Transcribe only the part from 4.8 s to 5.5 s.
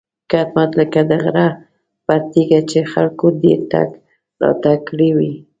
کړی وي.